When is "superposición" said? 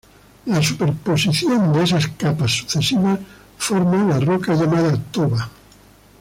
0.63-1.73